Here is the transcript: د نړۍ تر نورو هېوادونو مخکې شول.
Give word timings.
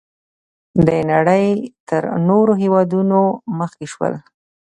د 0.87 0.89
نړۍ 1.11 1.47
تر 1.89 2.03
نورو 2.27 2.53
هېوادونو 2.61 3.19
مخکې 3.59 3.85
شول. 3.93 4.13